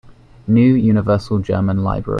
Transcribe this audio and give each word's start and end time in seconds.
New 0.47 0.73
Universal 0.73 1.37
German 1.43 1.83
Library. 1.83 2.09